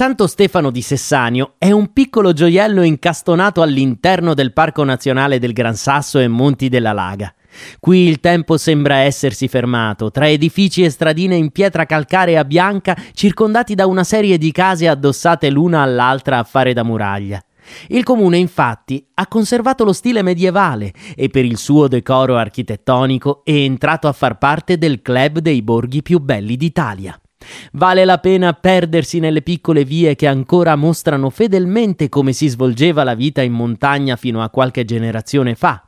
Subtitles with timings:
[0.00, 5.74] Santo Stefano di Sessanio è un piccolo gioiello incastonato all'interno del Parco Nazionale del Gran
[5.74, 7.34] Sasso e Monti della Laga.
[7.78, 13.74] Qui il tempo sembra essersi fermato, tra edifici e stradine in pietra calcarea bianca, circondati
[13.74, 17.38] da una serie di case addossate l'una all'altra a fare da muraglia.
[17.88, 23.52] Il comune infatti ha conservato lo stile medievale e per il suo decoro architettonico è
[23.52, 27.20] entrato a far parte del club dei borghi più belli d'Italia.
[27.72, 33.14] Vale la pena perdersi nelle piccole vie che ancora mostrano fedelmente come si svolgeva la
[33.14, 35.84] vita in montagna fino a qualche generazione fa.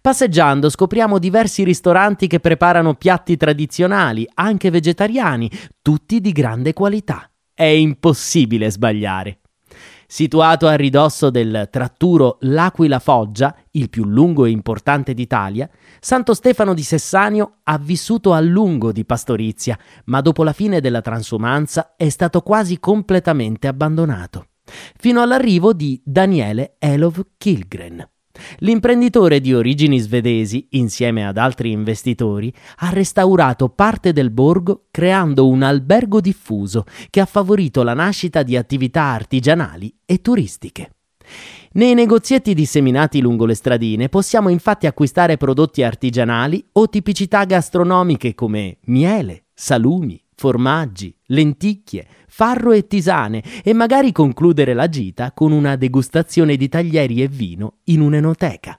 [0.00, 5.50] Passeggiando scopriamo diversi ristoranti che preparano piatti tradizionali, anche vegetariani,
[5.82, 7.30] tutti di grande qualità.
[7.52, 9.38] È impossibile sbagliare.
[10.08, 15.68] Situato a ridosso del tratturo L'Aquila Foggia, il più lungo e importante d'Italia,
[16.00, 21.00] Santo Stefano di Sessanio ha vissuto a lungo di pastorizia, ma dopo la fine della
[21.00, 24.46] transumanza è stato quasi completamente abbandonato,
[24.96, 28.08] fino all'arrivo di Daniele Elov Kilgren.
[28.58, 35.62] L'imprenditore di origini svedesi, insieme ad altri investitori, ha restaurato parte del borgo creando un
[35.62, 40.90] albergo diffuso che ha favorito la nascita di attività artigianali e turistiche.
[41.72, 48.78] Nei negozietti disseminati lungo le stradine possiamo infatti acquistare prodotti artigianali o tipicità gastronomiche come
[48.84, 56.56] miele, salumi, formaggi, lenticchie, farro e tisane e magari concludere la gita con una degustazione
[56.56, 58.76] di taglieri e vino in un'enoteca.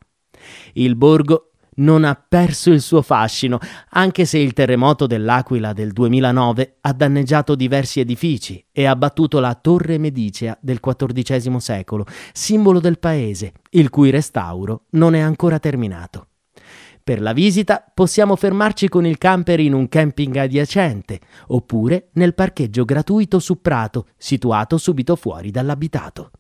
[0.74, 6.78] Il borgo non ha perso il suo fascino, anche se il terremoto dell'Aquila del 2009
[6.82, 13.54] ha danneggiato diversi edifici e abbattuto la torre medicea del XIV secolo, simbolo del paese,
[13.72, 16.28] il cui restauro non è ancora terminato.
[17.08, 22.84] Per la visita possiamo fermarci con il camper in un camping adiacente, oppure nel parcheggio
[22.84, 26.32] gratuito su Prato, situato subito fuori dall'abitato.